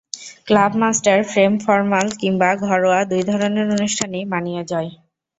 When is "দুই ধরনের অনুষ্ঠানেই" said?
3.11-4.25